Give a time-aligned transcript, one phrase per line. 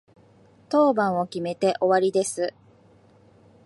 [0.69, 2.55] 当番を決めて終わりです。